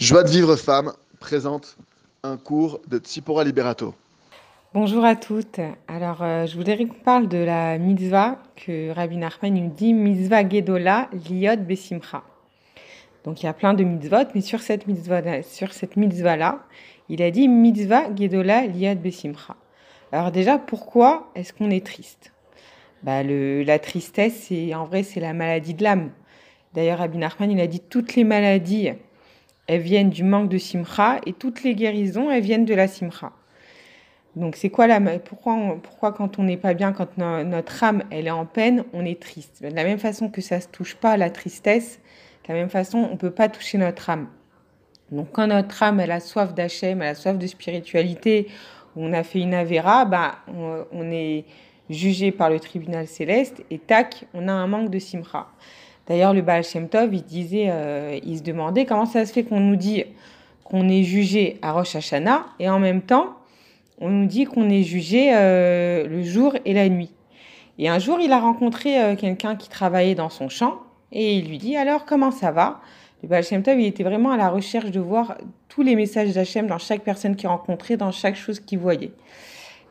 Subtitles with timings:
[0.00, 1.76] Joie de vivre femme présente
[2.22, 3.94] un cours de Tsipora Liberato.
[4.72, 5.60] Bonjour à toutes.
[5.88, 10.48] Alors, euh, je voudrais qu'on parle de la mitzvah que Rabbi Nachman nous dit, mitzvah
[10.48, 12.22] gedola liot besimcha.
[13.24, 16.60] Donc, il y a plein de mitzvot, mais sur cette mitzvah, sur cette mitzvah-là,
[17.10, 19.54] il a dit mitzvah gedola liot besimcha.
[20.12, 22.32] Alors déjà, pourquoi est-ce qu'on est triste?
[23.02, 26.10] Bah, La tristesse, en vrai, c'est la maladie de l'âme.
[26.72, 28.92] D'ailleurs, Rabbi Nachman, il a dit toutes les maladies
[29.70, 33.30] elles viennent du manque de simcha et toutes les guérisons, elles viennent de la simcha.
[34.34, 38.26] Donc c'est quoi la pourquoi pourquoi quand on n'est pas bien, quand notre âme elle
[38.26, 39.62] est en peine, on est triste?
[39.62, 42.00] De la même façon que ça se touche pas la tristesse,
[42.48, 44.26] de la même façon on peut pas toucher notre âme.
[45.12, 48.48] Donc quand notre âme elle a soif d'Hachem, elle a soif de spiritualité,
[48.96, 51.44] on a fait une avéra, bah on, on est
[51.88, 55.46] jugé par le tribunal céleste et tac, on a un manque de simcha.
[56.10, 59.44] D'ailleurs, le Baal Shem Tov, il disait, euh, il se demandait comment ça se fait
[59.44, 60.02] qu'on nous dit
[60.64, 63.36] qu'on est jugé à Rosh Hashanah et en même temps,
[64.00, 67.12] on nous dit qu'on est jugé euh, le jour et la nuit.
[67.78, 70.80] Et un jour, il a rencontré euh, quelqu'un qui travaillait dans son champ
[71.12, 72.80] et il lui dit alors comment ça va?
[73.22, 76.32] Le Baal Shem Tov, il était vraiment à la recherche de voir tous les messages
[76.32, 79.12] d'Hachem dans chaque personne qu'il rencontrait, dans chaque chose qu'il voyait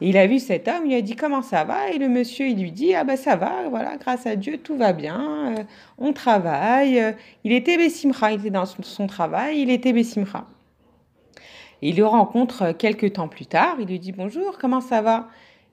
[0.01, 1.89] il a vu cet homme, il a dit comment ça va?
[1.91, 4.77] Et le monsieur, il lui dit ah ben ça va, voilà, grâce à Dieu, tout
[4.77, 5.63] va bien, euh,
[5.97, 7.15] on travaille.
[7.43, 10.47] Il était Bessimra, il était dans son, travail, il était Bessimra.
[11.81, 15.27] il le rencontre quelques temps plus tard, il lui dit bonjour, comment ça va?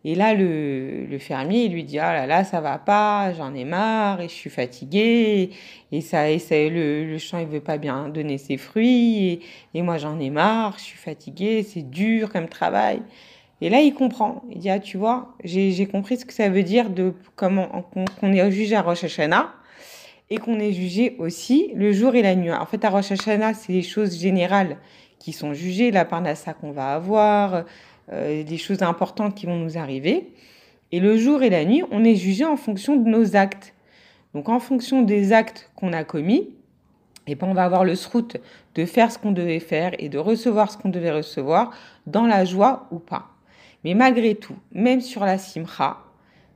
[0.05, 3.65] Et là, le, fermier, il lui dit ah là là, ça va pas, j'en ai
[3.65, 5.51] marre, et je suis fatigué,
[5.91, 9.41] et ça, et ça le, le, champ, il veut pas bien donner ses fruits, et,
[9.75, 13.03] et moi j'en ai marre, je suis fatigué, c'est dur comme travail.
[13.61, 14.43] Et là, il comprend.
[14.51, 17.85] Il dit, ah, tu vois, j'ai compris ce que ça veut dire de comment
[18.21, 19.53] qu'on est jugé à Rosh Hashanah
[20.29, 22.53] et qu'on est jugé aussi le jour et la nuit.
[22.53, 24.77] En fait, à Rosh Hashanah, c'est les choses générales
[25.19, 27.65] qui sont jugées, la parnassa qu'on va avoir,
[28.13, 30.33] euh, des choses importantes qui vont nous arriver.
[30.93, 33.75] Et le jour et la nuit, on est jugé en fonction de nos actes.
[34.35, 36.51] Donc, en fonction des actes qu'on a commis,
[37.27, 38.37] et ben, on va avoir le sroute
[38.75, 41.73] de faire ce qu'on devait faire et de recevoir ce qu'on devait recevoir
[42.07, 43.36] dans la joie ou pas.
[43.87, 45.99] Mais malgré tout, même sur la simcha,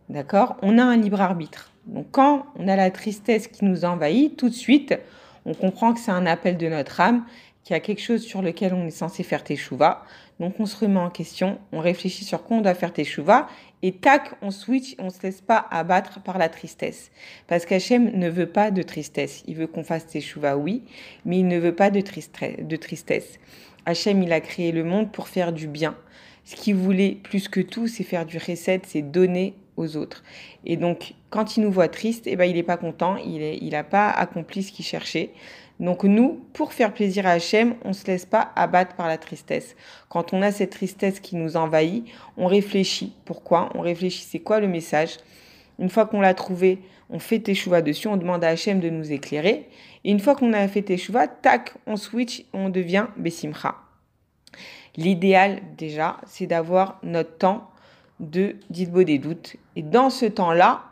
[0.09, 1.71] d'accord, on a un libre arbitre.
[1.87, 4.99] Donc quand on a la tristesse qui nous envahit, tout de suite,
[5.45, 7.25] on comprend que c'est un appel de notre âme,
[7.63, 10.03] qu'il y a quelque chose sur lequel on est censé faire teshuva.
[10.41, 13.47] Donc on se remet en question, on réfléchit sur quoi on doit faire teshuva,
[13.83, 17.13] et tac, on switch, on se laisse pas abattre par la tristesse.
[17.47, 19.45] Parce qu'Hachem ne veut pas de tristesse.
[19.47, 20.83] Il veut qu'on fasse teshuva, oui,
[21.25, 23.39] mais il ne veut pas de, de tristesse.
[23.87, 25.95] Hachem, il a créé le monde pour faire du bien
[26.45, 30.23] ce qu'il voulait plus que tout, c'est faire du recette, c'est donner aux autres.
[30.65, 33.85] Et donc, quand il nous voit triste, eh ben, il n'est pas content, il n'a
[33.85, 35.31] pas accompli ce qu'il cherchait.
[35.81, 39.17] Donc nous, pour faire plaisir à Hachem, on ne se laisse pas abattre par la
[39.17, 39.77] tristesse.
[40.11, 42.05] Quand on a cette tristesse qui nous envahit,
[42.37, 43.15] on réfléchit.
[43.25, 43.71] Pourquoi?
[43.75, 45.17] On réfléchit, c'est quoi le message?
[45.79, 49.11] Une fois qu'on l'a trouvé, on fait teshuva dessus, on demande à Hachem de nous
[49.11, 49.69] éclairer.
[50.05, 53.77] Et une fois qu'on a fait teshuva, tac, on switch, on devient Bessimcha.
[55.01, 57.71] L'idéal, déjà, c'est d'avoir notre temps
[58.21, 59.57] de ditbo des doutes.
[59.75, 60.83] Et dans ce temps-là,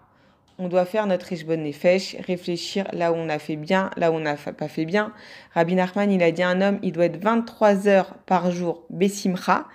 [0.58, 4.14] on doit faire notre bonne nefesh, réfléchir là où on a fait bien, là où
[4.14, 5.12] on n'a pas fait bien.
[5.52, 9.66] Rabbi Nachman, il a dit un homme, il doit être 23 heures par jour Bessimcha,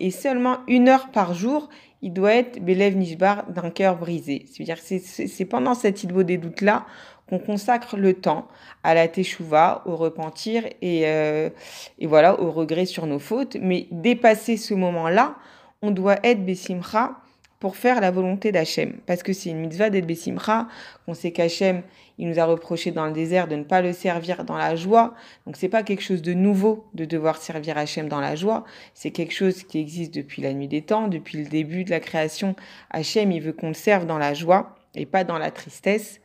[0.00, 1.68] et seulement une heure par jour,
[2.00, 4.46] il doit être Belev Nishbar d'un cœur brisé.
[4.50, 6.86] C'est-à-dire c'est pendant cette idbo des doutes-là
[7.28, 8.48] qu'on consacre le temps
[8.82, 11.50] à la teshuva, au repentir et, euh,
[11.98, 13.56] et voilà, au regret sur nos fautes.
[13.60, 15.36] Mais dépasser ce moment-là,
[15.82, 17.16] on doit être Bessimcha
[17.62, 18.94] pour faire la volonté d'Hachem.
[19.06, 20.66] Parce que c'est une mitzvah d'être Bessimcha,
[21.06, 21.82] qu'on sait qu'Hachem,
[22.18, 25.14] il nous a reproché dans le désert de ne pas le servir dans la joie.
[25.46, 28.64] Donc c'est pas quelque chose de nouveau de devoir servir Hachem dans la joie.
[28.94, 32.00] C'est quelque chose qui existe depuis la nuit des temps, depuis le début de la
[32.00, 32.56] création.
[32.90, 36.20] Hachem, il veut qu'on le serve dans la joie et pas dans la tristesse.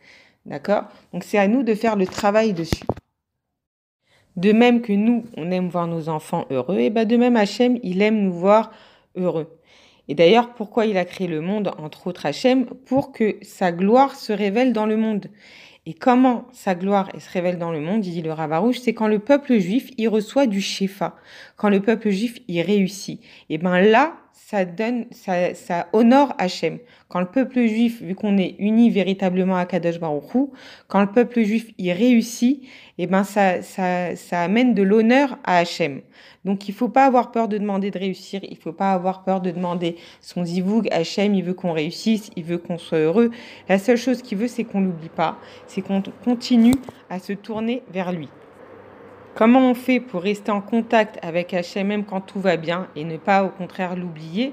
[0.48, 0.84] D'accord?
[1.14, 2.86] Donc c'est à nous de faire le travail dessus.
[4.38, 7.80] De même que nous, on aime voir nos enfants heureux, et bien de même Hachem,
[7.84, 8.72] il aime nous voir
[9.16, 9.60] heureux.
[10.08, 14.16] Et d'ailleurs, pourquoi il a créé le monde, entre autres Hachem Pour que sa gloire
[14.16, 15.28] se révèle dans le monde.
[15.86, 19.20] Et comment sa gloire se révèle dans le monde, dit le Ravarouche, c'est quand le
[19.20, 21.16] peuple juif, il reçoit du Shefa,
[21.56, 23.22] quand le peuple juif, il réussit.
[23.50, 24.14] Et ben là,
[24.50, 26.78] ça donne, ça, ça honore Hachem.
[27.10, 30.24] Quand le peuple juif, vu qu'on est uni véritablement à Kadosh Baruch
[30.88, 32.64] quand le peuple juif y réussit,
[32.98, 36.00] eh ben ça, ça, ça amène de l'honneur à Hachem.
[36.46, 39.42] Donc il faut pas avoir peur de demander de réussir, il faut pas avoir peur
[39.42, 40.88] de demander son zivoug.
[40.92, 43.32] Hachem, il veut qu'on réussisse, il veut qu'on soit heureux.
[43.68, 46.76] La seule chose qu'il veut, c'est qu'on l'oublie pas, c'est qu'on continue
[47.10, 48.30] à se tourner vers lui.
[49.38, 53.04] Comment on fait pour rester en contact avec Hachem même quand tout va bien et
[53.04, 54.52] ne pas au contraire l'oublier?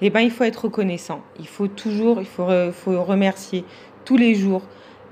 [0.00, 1.20] Eh bien, il faut être reconnaissant.
[1.38, 3.64] Il faut toujours, il faut, faut remercier
[4.04, 4.62] tous les jours.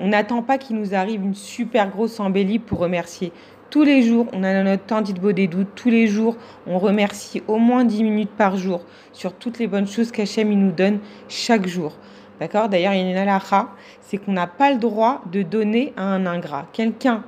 [0.01, 3.31] On n'attend pas qu'il nous arrive une super grosse embellie pour remercier.
[3.71, 5.49] Tous les jours, on a notre temps beau des.
[5.77, 6.37] Tous les jours,
[6.67, 8.81] on remercie au moins 10 minutes par jour
[9.13, 10.99] sur toutes les bonnes choses qu'Hachem nous donne
[11.29, 11.97] chaque jour.
[12.41, 12.69] D'accord?
[12.69, 13.69] D'ailleurs, il y a une halakha,
[14.01, 16.67] c'est qu'on n'a pas le droit de donner à un ingrat.
[16.73, 17.23] Quelqu'un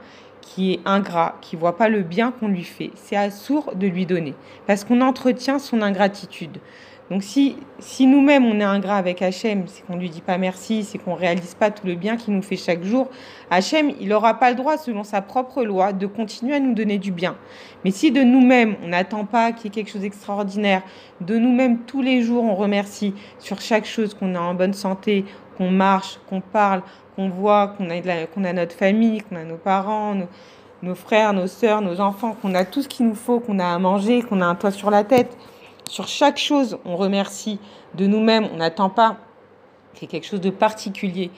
[0.45, 4.05] qui est ingrat, qui voit pas le bien qu'on lui fait, c'est assourd de lui
[4.05, 4.35] donner
[4.67, 6.59] parce qu'on entretient son ingratitude.
[7.11, 10.85] Donc si, si nous-mêmes on est ingrat avec Hachem, c'est qu'on lui dit pas merci,
[10.85, 13.11] c'est qu'on réalise pas tout le bien qu'il nous fait chaque jour,
[13.51, 16.99] Hachem, il n'aura pas le droit, selon sa propre loi, de continuer à nous donner
[16.99, 17.37] du bien.
[17.85, 20.83] Mais si de nous-mêmes, on n'attend pas qu'il y ait quelque chose d'extraordinaire,
[21.21, 25.27] de nous-mêmes, tous les jours, on remercie sur chaque chose qu'on est en bonne santé,
[25.59, 26.83] qu'on marche, qu'on parle,
[27.17, 30.15] qu'on voit, qu'on a, a notre famille, qu'on a nos parents,
[30.83, 33.67] nos, frères, nos sœurs, nos enfants, qu'on a tout ce qu'il nous faut, qu'on a
[33.67, 35.37] à manger, qu'on a un toit sur la tête,
[35.89, 37.59] sur chaque chose, on remercie
[37.95, 39.17] de nous-mêmes, on n'attend pas
[40.03, 41.31] ait quelque chose de particulier.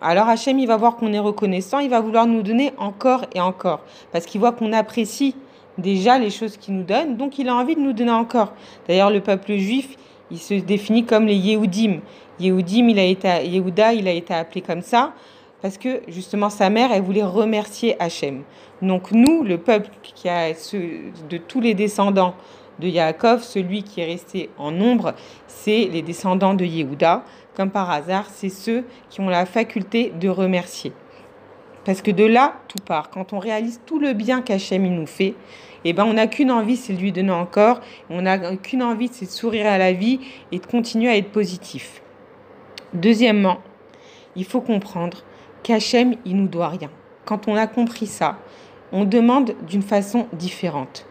[0.00, 3.40] Alors Hachem, il va voir qu'on est reconnaissant, il va vouloir nous donner encore et
[3.40, 3.80] encore,
[4.12, 5.34] parce qu'il voit qu'on apprécie
[5.76, 8.52] déjà les choses qu'il nous donne, donc il a envie de nous donner encore.
[8.86, 9.96] D'ailleurs, le peuple juif,
[10.30, 12.00] il se définit comme les Yehudim.
[12.38, 15.12] Yehudim, il a été, il a été appelé comme ça,
[15.60, 18.42] parce que justement sa mère, elle voulait remercier Hachem.
[18.82, 22.34] Donc nous, le peuple qui a de tous les descendants
[22.78, 25.14] de Yaakov, celui qui est resté en nombre,
[25.46, 27.24] c'est les descendants de Yehuda.
[27.56, 30.92] Comme par hasard, c'est ceux qui ont la faculté de remercier.
[31.84, 33.10] Parce que de là, tout part.
[33.10, 35.34] Quand on réalise tout le bien qu'Hachem nous fait,
[35.84, 37.80] eh ben, on n'a qu'une envie, c'est de lui donner encore.
[38.10, 40.20] On n'a qu'une envie, c'est de sourire à la vie
[40.52, 42.02] et de continuer à être positif.
[42.94, 43.58] Deuxièmement,
[44.36, 45.18] il faut comprendre
[45.62, 46.90] qu'Hachem, il nous doit rien.
[47.24, 48.38] Quand on a compris ça,
[48.92, 51.06] on demande d'une façon différente.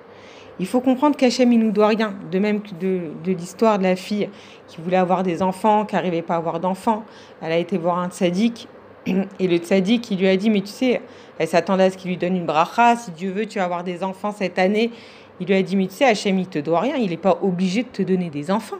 [0.60, 2.16] Il faut comprendre qu'Hachem, il nous doit rien.
[2.32, 4.30] De même que de, l'histoire de la fille
[4.68, 7.04] qui voulait avoir des enfants, qui n'arrivait pas à avoir d'enfants.
[7.42, 8.68] Elle a été voir un tzaddik.
[9.40, 11.02] Et le tzaddik, il lui a dit, mais tu sais,
[11.38, 12.96] elle s'attendait à ce qu'il lui donne une bracha.
[12.96, 14.92] Si Dieu veut, tu vas avoir des enfants cette année.
[15.40, 16.96] Il lui a dit, mais tu sais, Hachem, il te doit rien.
[16.96, 18.78] Il n'est pas obligé de te donner des enfants.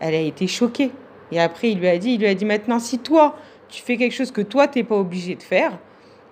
[0.00, 0.90] Elle a été choquée.
[1.30, 3.36] Et après, il lui a dit, il lui a dit, maintenant, si toi,
[3.68, 5.72] tu fais quelque chose que toi, tu n'es pas obligé de faire,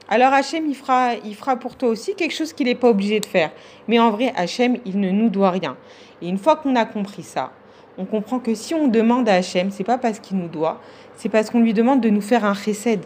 [0.08, 3.18] alors Hachem, il fera, il fera pour toi aussi quelque chose qu'il n'est pas obligé
[3.18, 3.50] de faire.
[3.88, 5.76] Mais en vrai, Hachem, il ne nous doit rien.
[6.22, 7.52] Et une fois qu'on a compris ça,
[7.98, 10.80] on comprend que si on demande à Hachem, c'est pas parce qu'il nous doit,
[11.16, 13.00] c'est parce qu'on lui demande de nous faire un chesed.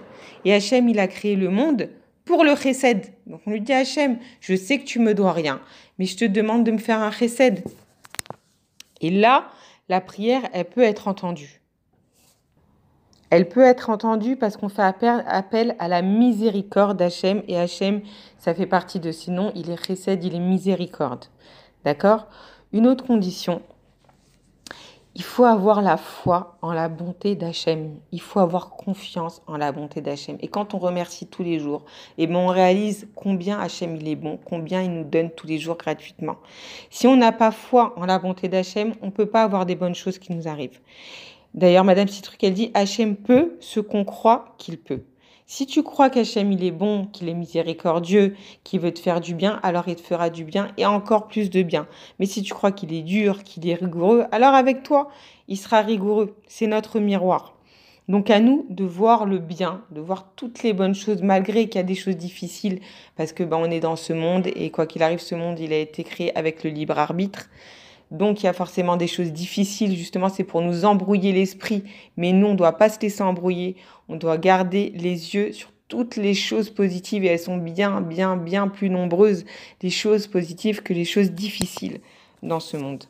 [0.44, 1.88] Et Hachem, il a créé le monde
[2.24, 3.06] pour le chesed.
[3.26, 5.60] Donc on lui dit Hachem, je sais que tu me dois rien,
[5.98, 7.62] mais je te demande de me faire un chesed.
[9.00, 9.46] Et là,
[9.88, 11.60] la prière, elle peut être entendue.
[13.30, 18.00] Elle peut être entendue parce qu'on fait appel à la miséricorde d'Hachem et Hachem,
[18.38, 21.26] ça fait partie de sinon, il est récède, il est miséricorde.
[21.84, 22.26] D'accord?
[22.72, 23.62] Une autre condition,
[25.14, 27.96] il faut avoir la foi en la bonté d'Hachem.
[28.12, 30.36] Il faut avoir confiance en la bonté d'Hachem.
[30.40, 31.84] Et quand on remercie tous les jours,
[32.16, 35.58] eh ben on réalise combien Hachem il est bon, combien il nous donne tous les
[35.58, 36.36] jours gratuitement.
[36.90, 39.74] Si on n'a pas foi en la bonté d'Hachem, on ne peut pas avoir des
[39.74, 40.80] bonnes choses qui nous arrivent.
[41.54, 45.02] D'ailleurs, Madame Citruc, elle dit Hachem peut ce qu'on croit qu'il peut.
[45.52, 49.34] Si tu crois qu'Hachem il est bon, qu'il est miséricordieux, qu'il veut te faire du
[49.34, 51.88] bien, alors il te fera du bien et encore plus de bien.
[52.20, 55.10] Mais si tu crois qu'il est dur, qu'il est rigoureux, alors avec toi,
[55.48, 56.36] il sera rigoureux.
[56.46, 57.56] C'est notre miroir.
[58.06, 61.80] Donc à nous de voir le bien, de voir toutes les bonnes choses, malgré qu'il
[61.80, 62.78] y a des choses difficiles,
[63.16, 65.72] parce que ben, on est dans ce monde et quoi qu'il arrive, ce monde il
[65.72, 67.48] a été créé avec le libre arbitre.
[68.10, 71.84] Donc il y a forcément des choses difficiles, justement, c'est pour nous embrouiller l'esprit.
[72.16, 73.76] Mais nous, on ne doit pas se laisser embrouiller.
[74.08, 78.36] On doit garder les yeux sur toutes les choses positives et elles sont bien, bien,
[78.36, 79.44] bien plus nombreuses,
[79.82, 82.00] les choses positives que les choses difficiles
[82.42, 83.04] dans ce monde.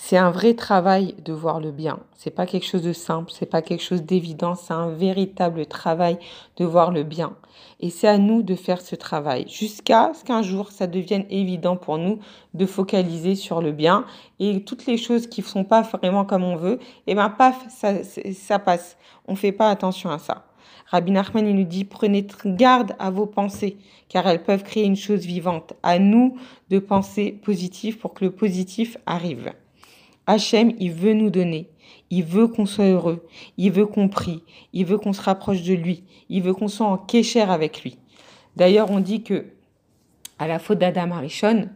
[0.00, 1.98] C'est un vrai travail de voir le bien.
[2.14, 6.18] C'est pas quelque chose de simple, c'est pas quelque chose d'évident, c'est un véritable travail
[6.56, 7.34] de voir le bien.
[7.80, 11.76] Et c'est à nous de faire ce travail jusqu'à ce qu'un jour ça devienne évident
[11.76, 12.20] pour nous
[12.54, 14.04] de focaliser sur le bien
[14.38, 16.78] et toutes les choses qui ne sont pas vraiment comme on veut,
[17.08, 18.96] et eh ben paf, ça, ça passe.
[19.26, 20.44] On fait pas attention à ça.
[20.86, 23.76] Rabbi Nachman, il nous dit, prenez garde à vos pensées,
[24.08, 25.74] car elles peuvent créer une chose vivante.
[25.82, 26.38] À nous
[26.70, 29.52] de penser positif pour que le positif arrive.
[30.28, 31.70] Hachem, il veut nous donner.
[32.10, 33.26] Il veut qu'on soit heureux.
[33.56, 34.42] Il veut qu'on prie.
[34.74, 36.04] Il veut qu'on se rapproche de lui.
[36.28, 37.98] Il veut qu'on soit en kécher avec lui.
[38.54, 39.46] D'ailleurs, on dit que
[40.38, 41.70] à la faute d'Adam Arishon,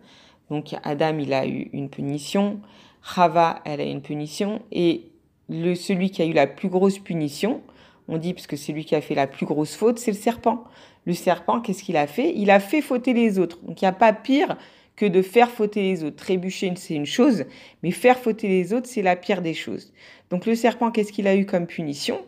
[0.50, 2.60] donc Adam, il a eu une punition.
[3.02, 4.60] Chava, elle a une punition.
[4.70, 5.10] Et
[5.48, 7.62] le, celui qui a eu la plus grosse punition,
[8.06, 10.16] on dit, parce que c'est lui qui a fait la plus grosse faute, c'est le
[10.18, 10.64] serpent.
[11.06, 12.34] Le serpent, qu'est-ce qu'il a fait?
[12.36, 13.58] Il a fait fauter les autres.
[13.62, 14.58] Donc il n'y a pas pire
[15.02, 16.14] que de faire fauter les autres.
[16.14, 17.44] Trébucher, c'est une chose,
[17.82, 19.92] mais faire fauter les autres, c'est la pire des choses.
[20.30, 22.20] Donc le serpent, qu'est-ce qu'il a eu comme punition?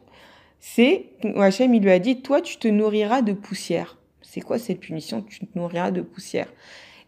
[0.58, 1.04] C'est,
[1.36, 3.96] Hachem, il lui a dit, toi, tu te nourriras de poussière.
[4.22, 5.22] C'est quoi cette punition?
[5.22, 6.48] Tu te nourriras de poussière.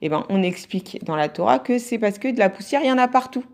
[0.02, 2.86] Eh ben, on explique dans la Torah que c'est parce que de la poussière, il
[2.86, 3.44] y en a partout.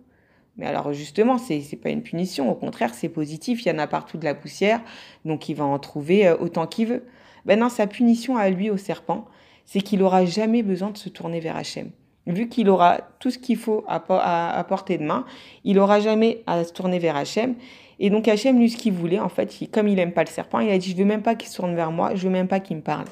[0.59, 3.79] Mais alors justement, c'est n'est pas une punition, au contraire, c'est positif, il y en
[3.79, 4.83] a partout de la poussière,
[5.25, 7.07] donc il va en trouver euh, autant qu'il veut.
[7.47, 9.25] Ben non, sa punition à lui, au serpent,
[9.65, 11.91] c'est qu'il n'aura jamais besoin de se tourner vers Hachem.
[12.27, 15.25] Vu qu'il aura tout ce qu'il faut à, portée de main,
[15.65, 17.57] il n'aura jamais à se tourner vers Hachem.
[17.99, 20.61] Et donc Hachem, lui, ce qu'il voulait, en fait, comme il n'aime pas le serpent,
[20.61, 22.49] il a dit, je veux même pas qu'il se tourne vers moi, je veux même
[22.49, 23.07] pas qu'il me parle.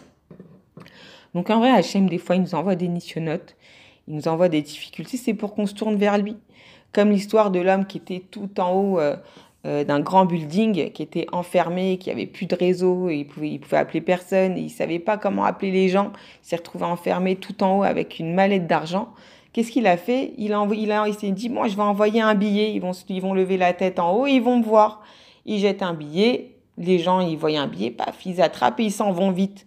[1.35, 3.57] Donc en vrai, Hachem, des fois, il nous envoie des missionnotes,
[4.09, 6.37] il nous envoie des difficultés, c'est pour qu'on se tourne vers lui.
[6.93, 9.17] Comme l'histoire de l'homme qui était tout en haut euh,
[9.67, 13.51] euh, d'un grand building, qui était enfermé, qui avait plus de réseau, et il pouvait,
[13.51, 16.13] il pouvait appeler personne, et il savait pas comment appeler les gens.
[16.43, 19.11] Il s'est retrouvé enfermé tout en haut avec une mallette d'argent.
[19.53, 20.33] Qu'est-ce qu'il a fait?
[20.39, 22.73] Il a, a, il s'est dit, moi, je vais envoyer un billet.
[22.73, 25.03] Ils vont, ils vont lever la tête en haut, ils vont me voir.
[25.45, 26.53] Il jette un billet.
[26.79, 29.67] Les gens, ils voient un billet, paf, ils attrapent et ils s'en vont vite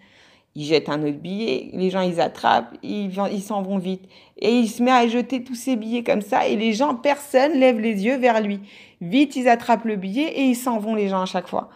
[0.55, 4.03] il jette un autre billet, les gens ils attrapent, ils ils s'en vont vite.
[4.37, 7.53] Et il se met à jeter tous ces billets comme ça, et les gens, personne
[7.53, 8.59] lève les yeux vers lui.
[9.03, 11.69] Vite, ils attrapent le billet et ils s'en vont les gens à chaque fois.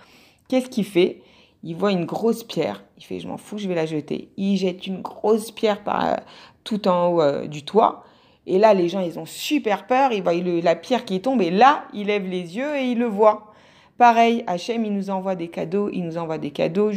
[0.48, 1.22] Qu'est-ce qu'il fait?
[1.62, 4.29] Il voit une grosse pierre, il fait je m'en fous, je vais la jeter.
[4.38, 6.15] Il jette une grosse pierre par, euh,
[6.63, 8.05] tout en haut euh, du toit.
[8.46, 11.50] Et là, les gens, ils ont super peur, ils voient la pierre qui tombe, et
[11.50, 13.51] là, il lève les yeux et il le voit.
[13.98, 16.91] Pareil, Hachem, il nous envoie des cadeaux, il nous envoie des cadeaux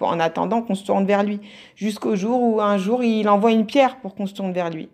[0.00, 1.40] en attendant qu'on se tourne vers lui.
[1.74, 4.90] Jusqu'au jour où un jour, il envoie une pierre pour qu'on se tourne vers lui.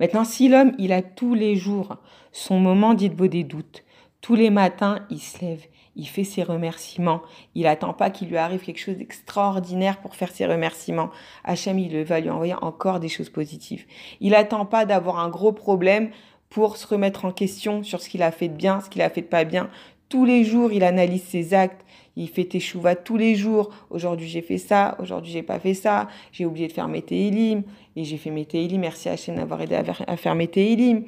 [0.00, 1.96] Maintenant, si l'homme, il a tous les jours
[2.32, 3.84] son moment beau des doutes,
[4.20, 5.64] tous les matins, il se lève,
[5.96, 7.22] il fait ses remerciements,
[7.54, 11.10] il attend pas qu'il lui arrive quelque chose d'extraordinaire pour faire ses remerciements.
[11.44, 13.86] Hachem, il va lui envoyer encore des choses positives.
[14.20, 16.10] Il attend pas d'avoir un gros problème
[16.50, 19.10] pour se remettre en question sur ce qu'il a fait de bien, ce qu'il a
[19.10, 19.70] fait de pas bien.
[20.08, 21.84] Tous les jours, il analyse ses actes,
[22.16, 23.70] il fait teshuva tous les jours.
[23.90, 27.62] Aujourd'hui, j'ai fait ça, aujourd'hui, j'ai pas fait ça, j'ai oublié de faire mes télim,
[27.94, 31.04] et j'ai fait mes télim, merci Hachem d'avoir aidé à faire mes télim.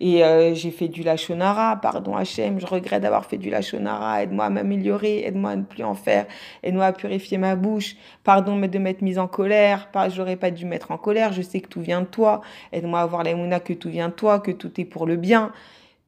[0.00, 4.44] Et euh, j'ai fait du lachonara, pardon Hachem, je regrette d'avoir fait du lachonara, aide-moi
[4.44, 6.26] à m'améliorer, aide-moi à ne plus en faire,
[6.62, 10.92] aide-moi à purifier ma bouche, pardon de m'être mise en colère, j'aurais pas dû mettre
[10.92, 13.90] en colère, je sais que tout vient de toi, aide-moi à voir l'aimouna que tout
[13.90, 15.52] vient de toi, que tout est pour le bien.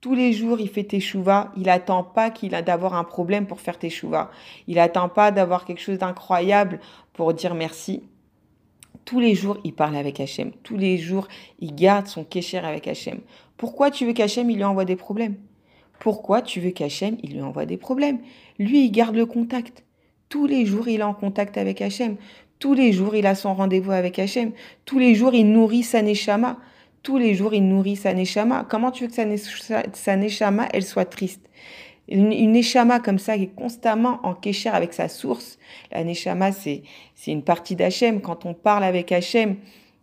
[0.01, 1.53] Tous les jours, il fait teshuva.
[1.57, 4.31] Il attend pas qu'il a d'avoir un problème pour faire teshuva.
[4.67, 6.81] Il attend pas d'avoir quelque chose d'incroyable
[7.13, 8.03] pour dire merci.
[9.05, 10.53] Tous les jours, il parle avec Hachem.
[10.63, 11.29] Tous les jours,
[11.59, 13.21] il garde son kécher avec Hachem.
[13.59, 15.37] Pourquoi tu veux qu'Hachem, il lui envoie des problèmes?
[15.99, 18.21] Pourquoi tu veux qu'Hachem, il lui envoie des problèmes?
[18.59, 19.85] Lui, il garde le contact.
[20.31, 22.17] Tous les jours, il est en contact avec Hachem.
[22.59, 24.53] Tous les jours, il a son rendez-vous avec Hachem.
[24.87, 26.57] Tous les jours, il nourrit sa neshama
[27.03, 28.67] tous les jours, il nourrit sa neshama.
[28.69, 29.37] Comment tu veux que
[29.95, 31.49] sa, neshama, elle soit triste?
[32.09, 35.59] Une, neshama comme ça qui est constamment en kécher avec sa source.
[35.93, 36.83] La neshama, c'est
[37.27, 38.21] une partie d'Hachem.
[38.21, 39.57] Quand on parle avec Hachem,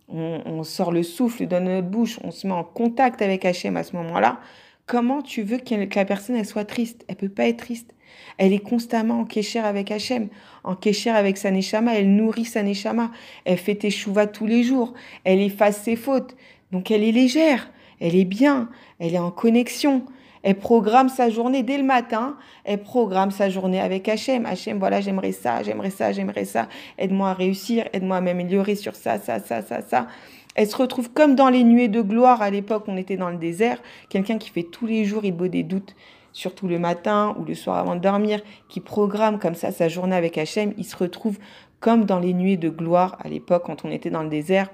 [0.08, 3.82] on, sort le souffle de notre bouche, on se met en contact avec Hachem à
[3.82, 4.40] ce moment-là.
[4.86, 7.04] Comment tu veux que la personne elle soit triste?
[7.08, 7.94] Elle peut pas être triste.
[8.38, 10.28] Elle est constamment en kécher avec Hachem,
[10.64, 11.94] en kécher avec sa neshama.
[11.94, 13.10] Elle nourrit sa neshama.
[13.44, 14.94] Elle fait teshuva tous les jours.
[15.24, 16.34] Elle efface ses fautes.
[16.72, 17.70] Donc elle est légère,
[18.00, 20.04] elle est bien, elle est en connexion.
[20.42, 22.36] Elle programme sa journée dès le matin.
[22.64, 24.46] Elle programme sa journée avec Hachem.
[24.46, 26.68] Hachem, voilà, j'aimerais ça, j'aimerais ça, j'aimerais ça.
[26.96, 30.06] Aide-moi à réussir, aide-moi à m'améliorer sur ça, ça, ça, ça, ça.
[30.54, 33.36] Elle se retrouve comme dans les nuées de gloire à l'époque, on était dans le
[33.36, 33.80] désert.
[34.08, 35.94] Quelqu'un qui fait tous les jours, il beau des doutes,
[36.32, 40.16] surtout le matin ou le soir avant de dormir, qui programme comme ça sa journée
[40.16, 40.72] avec Hachem.
[40.76, 41.38] Il se retrouve
[41.80, 44.68] comme dans les nuées de gloire à l'époque quand on était dans le désert.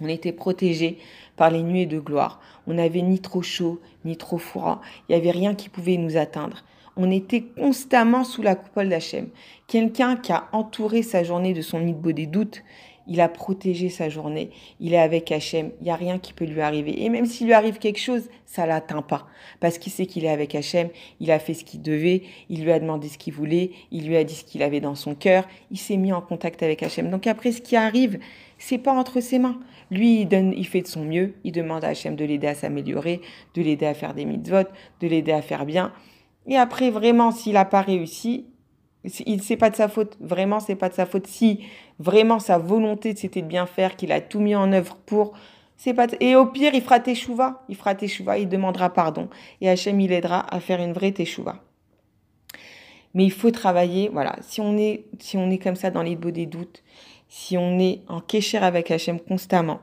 [0.00, 0.98] On était protégés
[1.36, 2.40] par les nuées de gloire.
[2.66, 4.80] On n'avait ni trop chaud, ni trop froid.
[5.08, 6.64] Il n'y avait rien qui pouvait nous atteindre.
[6.96, 9.28] On était constamment sous la coupole d'Hachem.
[9.66, 12.62] Quelqu'un qui a entouré sa journée de son beau des doutes,
[13.08, 14.50] il a protégé sa journée.
[14.80, 15.70] Il est avec Hachem.
[15.80, 17.04] Il n'y a rien qui peut lui arriver.
[17.04, 19.26] Et même s'il lui arrive quelque chose, ça l'atteint pas.
[19.60, 20.88] Parce qu'il sait qu'il est avec Hachem.
[21.20, 22.22] Il a fait ce qu'il devait.
[22.48, 23.70] Il lui a demandé ce qu'il voulait.
[23.92, 25.46] Il lui a dit ce qu'il avait dans son cœur.
[25.70, 27.10] Il s'est mis en contact avec Hachem.
[27.10, 28.18] Donc après, ce qui arrive,
[28.58, 29.58] c'est pas entre ses mains.
[29.90, 32.54] Lui, il, donne, il fait de son mieux, il demande à Hachem de l'aider à
[32.54, 33.20] s'améliorer,
[33.54, 34.68] de l'aider à faire des mitzvot,
[35.00, 35.92] de l'aider à faire bien.
[36.46, 38.46] Et après, vraiment, s'il n'a pas réussi,
[39.04, 40.16] c'est pas de sa faute.
[40.20, 41.26] Vraiment, c'est pas de sa faute.
[41.26, 41.60] Si
[41.98, 45.32] vraiment sa volonté c'était de bien faire, qu'il a tout mis en œuvre pour,
[45.76, 46.06] c'est pas.
[46.20, 47.64] Et au pire, il fera teshuva.
[47.68, 49.28] Il fera teshuva, il demandera pardon.
[49.60, 51.62] Et Hachem, il aidera à faire une vraie teshuva.
[53.14, 56.16] Mais il faut travailler, voilà, si on est, si on est comme ça dans les
[56.16, 56.82] beaux des doutes,
[57.28, 59.80] si on est en kécher avec Hachem constamment,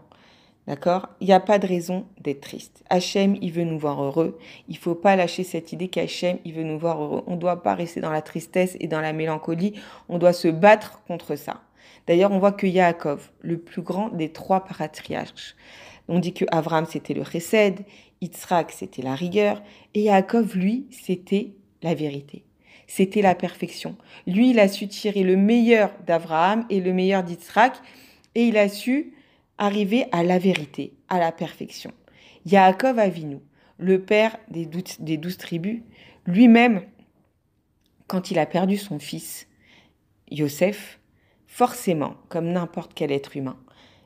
[0.67, 1.09] D'accord?
[1.19, 2.83] Il n'y a pas de raison d'être triste.
[2.89, 4.37] Hachem, il veut nous voir heureux.
[4.69, 7.23] Il faut pas lâcher cette idée qu'Hachem, il veut nous voir heureux.
[7.27, 9.73] On ne doit pas rester dans la tristesse et dans la mélancolie.
[10.07, 11.61] On doit se battre contre ça.
[12.07, 15.55] D'ailleurs, on voit que Yaakov, le plus grand des trois patriarches,
[16.07, 17.85] on dit que Avram, c'était le chesed,
[18.21, 19.61] Yitzhak, c'était la rigueur,
[19.93, 22.43] et Yaakov, lui, c'était la vérité.
[22.87, 23.95] C'était la perfection.
[24.27, 27.75] Lui, il a su tirer le meilleur d'Abraham et le meilleur d'Yitzhak,
[28.35, 29.13] et il a su
[29.57, 31.91] arriver à la vérité, à la perfection.
[32.45, 33.37] Yaakov Avinu,
[33.77, 35.81] le père des douze, tribus,
[36.25, 36.83] lui-même,
[38.07, 39.47] quand il a perdu son fils,
[40.29, 40.99] Yosef,
[41.47, 43.57] forcément, comme n'importe quel être humain,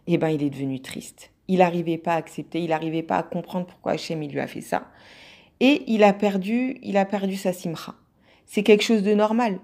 [0.08, 1.32] eh ben, il est devenu triste.
[1.48, 4.62] Il n'arrivait pas à accepter, il n'arrivait pas à comprendre pourquoi Hachem lui a fait
[4.62, 4.92] ça.
[5.60, 7.96] Et il a perdu, il a perdu sa simra.
[8.48, 9.60] C'est quelque chose de normal.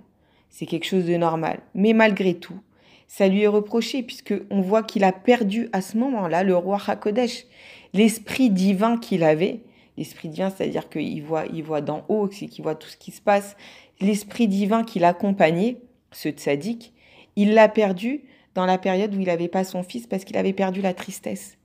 [0.49, 1.61] C'est quelque chose de normal.
[1.73, 2.59] Mais malgré tout,
[3.07, 6.79] ça lui est reproché puisque on voit qu'il a perdu à ce moment-là le roi
[6.85, 7.45] Hakodesh,
[7.93, 9.61] l'esprit divin qu'il avait.
[9.97, 13.21] L'esprit divin, c'est-à-dire qu'il voit, il voit d'en haut, qu'il voit tout ce qui se
[13.21, 13.55] passe.
[14.01, 15.77] L'esprit divin qui l'accompagnait,
[16.11, 16.93] ce tzaddik,
[17.35, 18.23] il l'a perdu
[18.55, 21.57] dans la période où il n'avait pas son fils parce qu'il avait perdu la tristesse.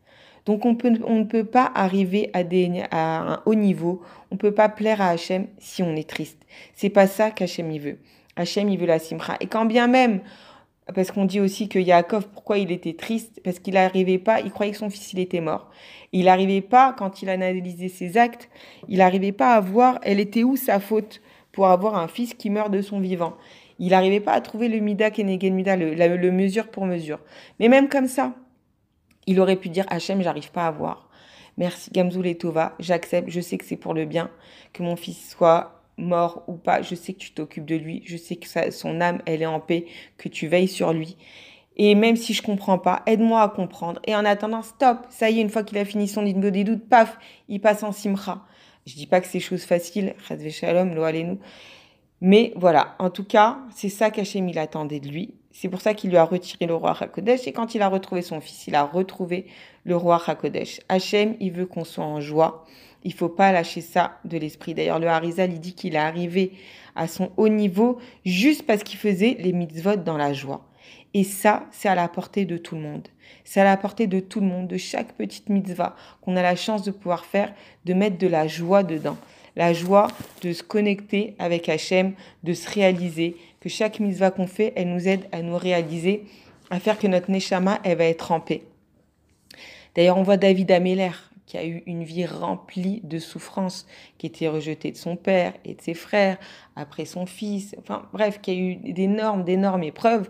[0.49, 2.41] Donc on, ne peut pas arriver à,
[3.21, 4.01] un haut niveau,
[4.31, 6.41] on ne peut pas plaire à Hachem si on est triste.
[6.75, 7.99] C'est pas ça qu'Hachem il veut.
[8.35, 9.37] Hachem il veut la simra.
[9.41, 10.21] Et quand bien même
[10.95, 13.43] parce qu'on dit aussi que Yaakov, pourquoi il était triste?
[13.45, 15.69] Parce qu'il n'arrivait pas, il croyait que son fils il était mort.
[16.13, 18.49] Il n'arrivait pas, quand il analysait ses actes,
[18.89, 21.21] il n'arrivait pas à voir elle était où sa faute
[21.53, 23.35] pour avoir un fils qui meurt de son vivant?
[23.79, 27.21] Il n'arrivait pas à trouver le mida kenegen mida, le, mesure pour mesure.
[27.61, 28.33] Mais même comme ça,
[29.29, 31.09] il aurait pu dire Hachem, j'arrive pas à voir.
[31.59, 34.31] Merci Gamzoul et Tova, j'accepte, je sais que c'est pour le bien
[34.73, 38.17] que mon fils soit mort ou pas, je sais que tu t'occupes de lui, je
[38.17, 39.85] sais que son âme, elle est en paix,
[40.17, 41.17] que tu veilles sur lui.
[41.77, 44.01] Et même si je comprends pas, aide-moi à comprendre.
[44.07, 46.65] Et en attendant, stop, ça y est, une fois qu'il a fini son niveau des
[46.65, 47.19] doutes, paf,
[47.49, 48.47] il passe en simra.
[48.87, 50.15] Je dis pas que c'est chose facile,
[50.51, 51.39] shalom.
[52.21, 55.35] Mais voilà, en tout cas, c'est ça qu'Hachem il attendait de lui.
[55.51, 57.47] C'est pour ça qu'il lui a retiré le roi Hakodesh.
[57.47, 59.47] Et quand il a retrouvé son fils, il a retrouvé
[59.85, 60.81] le roi Hakodesh.
[60.89, 62.65] Hachem, il veut qu'on soit en joie.
[63.05, 64.75] Il faut pas lâcher ça de l'esprit.
[64.75, 66.53] D'ailleurs, le Harizal, il dit qu'il est arrivé
[66.95, 70.69] à son haut niveau juste parce qu'il faisait les mitzvot dans la joie.
[71.15, 73.09] Et ça, c'est à la portée de tout le monde.
[73.45, 76.57] C'est à la portée de tout le monde, de chaque petite mitzvah qu'on a la
[76.57, 79.17] chance de pouvoir faire, de mettre de la joie dedans.
[79.57, 80.09] La joie
[80.43, 82.13] de se connecter avec Hachem,
[82.45, 86.25] de se réaliser, que chaque mitzvah qu'on fait, elle nous aide à nous réaliser,
[86.71, 88.63] à faire que notre neshama, elle va être en paix.
[89.95, 91.11] D'ailleurs, on voit David Améler,
[91.47, 93.87] qui a eu une vie remplie de souffrances,
[94.19, 96.37] qui était rejeté de son père et de ses frères,
[96.77, 100.29] après son fils, enfin bref, qui a eu d'énormes, d'énormes épreuves.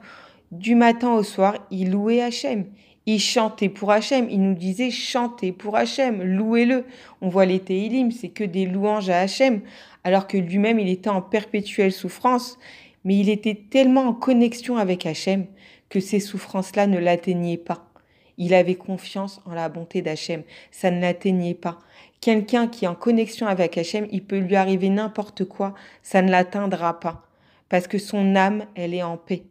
[0.52, 2.66] Du matin au soir, il louait Hachem.
[3.04, 4.28] Il chantait pour Hachem.
[4.30, 6.84] Il nous disait chantez pour Hachem, louez-le.
[7.20, 9.62] On voit les Teilim, c'est que des louanges à Hachem,
[10.04, 12.58] alors que lui-même, il était en perpétuelle souffrance.
[13.04, 15.46] Mais il était tellement en connexion avec Hachem
[15.88, 17.88] que ces souffrances-là ne l'atteignaient pas.
[18.37, 20.42] Il avait confiance en la bonté d'Hachem.
[20.70, 21.78] Ça ne l'atteignait pas.
[22.20, 26.30] Quelqu'un qui est en connexion avec Hachem, il peut lui arriver n'importe quoi, ça ne
[26.30, 27.26] l'atteindra pas.
[27.68, 29.44] Parce que son âme, elle est en paix.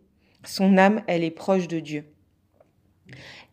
[0.43, 2.05] Son âme, elle est proche de Dieu.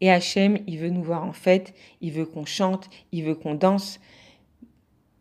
[0.00, 3.54] Et Hachem, il veut nous voir en fête, il veut qu'on chante, il veut qu'on
[3.54, 4.00] danse.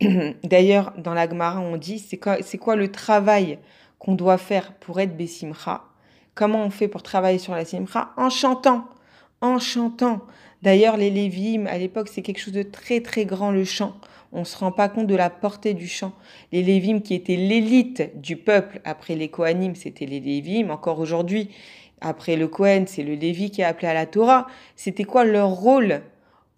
[0.44, 3.58] D'ailleurs, dans la Gemara, on dit, c'est quoi, le travail
[3.98, 5.84] qu'on doit faire pour être Bessimcha
[6.34, 8.88] Comment on fait pour travailler sur la Simcha En chantant
[9.44, 10.20] en chantant.
[10.62, 13.94] D'ailleurs, les Lévim, à l'époque, c'est quelque chose de très très grand, le chant.
[14.32, 16.12] On ne se rend pas compte de la portée du chant.
[16.50, 21.50] Les Lévim, qui étaient l'élite du peuple, après les Kohanim, c'était les Lévim, encore aujourd'hui,
[22.00, 24.46] après le Kohen, c'est le Lévi qui est appelé à la Torah.
[24.76, 26.02] C'était quoi leur rôle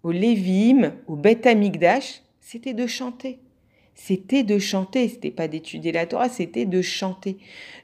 [0.03, 2.21] au Lévim, au Beth Amikdash?
[2.39, 3.39] C'était de chanter.
[3.99, 7.37] C'était de chanter, c'était pas d'étudier la Torah, c'était de chanter.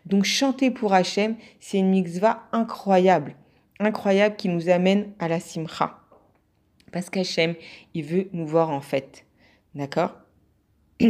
[0.05, 3.35] Donc chanter pour Hachem, c'est une mitzvah incroyable
[3.79, 5.99] incroyable qui nous amène à la simcha.
[6.91, 7.55] Parce qu'Hachem,
[7.93, 9.25] il veut nous voir en fait.
[9.75, 10.11] D'accord?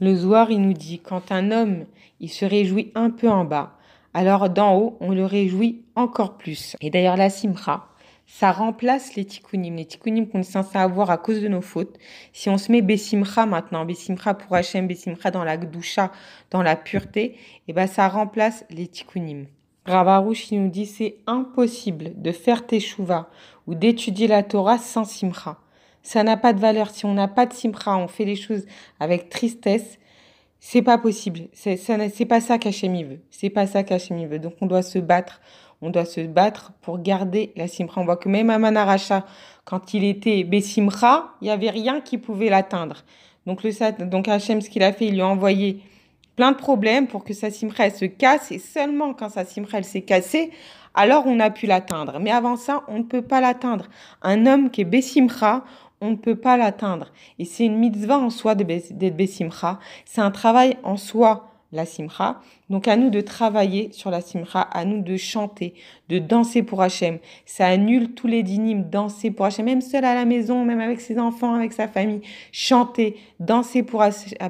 [0.00, 1.84] Le Zohar, il nous dit, quand un homme,
[2.18, 3.78] il se réjouit un peu en bas,
[4.14, 6.76] alors d'en haut, on le réjouit encore plus.
[6.80, 7.86] Et d'ailleurs, la simcha,
[8.34, 9.76] ça remplace les tikkunim.
[9.76, 11.98] Les tikkunim qu'on est censé avoir à cause de nos fautes.
[12.32, 16.10] Si on se met Bessimcha maintenant, Bessimcha pour Hachem, Bessimcha dans la gdusha,
[16.50, 19.48] dans la pureté, et eh ben ça remplace les tikkunim.
[19.84, 23.28] Ravarouche nous dit c'est impossible de faire teshuva
[23.66, 25.58] ou d'étudier la Torah sans simcha.
[26.02, 26.88] Ça n'a pas de valeur.
[26.88, 28.64] Si on n'a pas de simcha, on fait les choses
[28.98, 29.98] avec tristesse,
[30.58, 31.48] c'est pas possible.
[31.52, 33.20] C'est pas ça qu'Hachem veut.
[33.30, 34.38] C'est pas ça qu'Hachem veut.
[34.38, 35.42] Donc on doit se battre.
[35.82, 38.00] On doit se battre pour garder la simcha.
[38.00, 39.26] On voit que même à Manaracha,
[39.64, 43.04] quand il était Bessimcha, il y avait rien qui pouvait l'atteindre.
[43.46, 45.80] Donc le donc Hachem, ce qu'il a fait, il lui a envoyé
[46.36, 48.52] plein de problèmes pour que sa simcha elle se casse.
[48.52, 50.52] Et seulement quand sa simcha elle s'est cassée,
[50.94, 52.18] alors on a pu l'atteindre.
[52.20, 53.86] Mais avant ça, on ne peut pas l'atteindre.
[54.22, 55.64] Un homme qui est Bessimcha,
[56.00, 57.12] on ne peut pas l'atteindre.
[57.38, 59.78] Et c'est une mitzvah en soi d'être Bessimcha.
[60.04, 62.40] C'est un travail en soi, la simcha.
[62.70, 65.74] Donc à nous de travailler sur la simcha, à nous de chanter,
[66.08, 67.18] de danser pour Hachem.
[67.46, 71.00] Ça annule tous les dynimes, danser pour Hachem, même seul à la maison, même avec
[71.00, 72.20] ses enfants, avec sa famille.
[72.52, 74.04] Chanter, danser pour,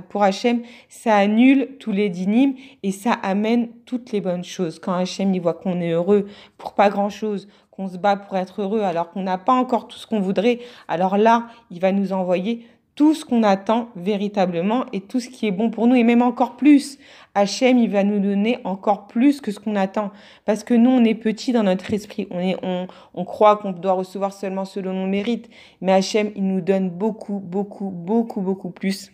[0.09, 4.79] pour Hachem, ça annule tous les dynimes et ça amène toutes les bonnes choses.
[4.79, 6.27] Quand Hachem y voit qu'on est heureux
[6.59, 9.97] pour pas grand-chose, qu'on se bat pour être heureux alors qu'on n'a pas encore tout
[9.97, 10.59] ce qu'on voudrait,
[10.89, 15.47] alors là, il va nous envoyer tout ce qu'on attend véritablement et tout ce qui
[15.47, 16.99] est bon pour nous et même encore plus.
[17.35, 20.11] Hachem, il va nous donner encore plus que ce qu'on attend
[20.45, 22.29] parce que nous, on est petits dans notre esprit.
[22.31, 25.49] On, est, on, on croit qu'on doit recevoir seulement selon nos mérites,
[25.81, 29.11] mais Hachem, il nous donne beaucoup, beaucoup, beaucoup, beaucoup plus,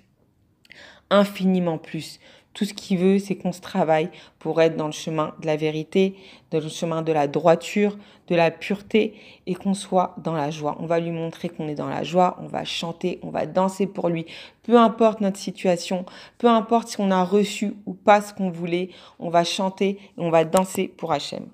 [1.10, 2.18] infiniment plus.
[2.58, 5.54] Tout ce qu'il veut, c'est qu'on se travaille pour être dans le chemin de la
[5.54, 6.16] vérité,
[6.50, 9.14] dans le chemin de la droiture, de la pureté
[9.46, 10.76] et qu'on soit dans la joie.
[10.80, 13.86] On va lui montrer qu'on est dans la joie, on va chanter, on va danser
[13.86, 14.26] pour lui.
[14.64, 16.04] Peu importe notre situation,
[16.38, 18.90] peu importe si on a reçu ou pas ce qu'on voulait,
[19.20, 21.46] on va chanter et on va danser pour Hachem.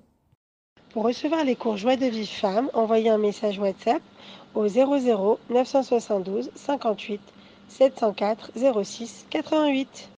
[0.89, 4.01] Pour recevoir les cours Joie de vie femme, envoyez un message WhatsApp
[4.55, 7.21] au 00 972 58
[7.69, 10.09] 704 06 88.